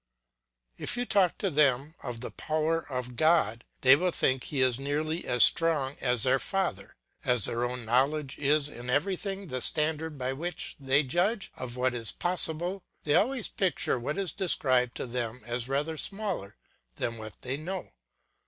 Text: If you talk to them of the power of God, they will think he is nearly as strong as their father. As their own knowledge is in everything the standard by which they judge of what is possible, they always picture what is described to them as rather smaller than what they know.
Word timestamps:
If 0.79 0.97
you 0.97 1.05
talk 1.05 1.37
to 1.37 1.51
them 1.51 1.93
of 2.01 2.21
the 2.21 2.31
power 2.31 2.79
of 2.91 3.15
God, 3.15 3.63
they 3.81 3.95
will 3.95 4.09
think 4.09 4.45
he 4.45 4.59
is 4.59 4.79
nearly 4.79 5.25
as 5.27 5.43
strong 5.43 5.95
as 6.01 6.23
their 6.23 6.39
father. 6.39 6.95
As 7.23 7.45
their 7.45 7.63
own 7.63 7.85
knowledge 7.85 8.39
is 8.39 8.67
in 8.67 8.89
everything 8.89 9.45
the 9.45 9.61
standard 9.61 10.17
by 10.17 10.33
which 10.33 10.75
they 10.79 11.03
judge 11.03 11.51
of 11.55 11.77
what 11.77 11.93
is 11.93 12.11
possible, 12.11 12.81
they 13.03 13.13
always 13.13 13.47
picture 13.47 13.99
what 13.99 14.17
is 14.17 14.31
described 14.31 14.95
to 14.97 15.05
them 15.05 15.43
as 15.45 15.69
rather 15.69 15.97
smaller 15.97 16.55
than 16.95 17.19
what 17.19 17.37
they 17.43 17.55
know. 17.55 17.91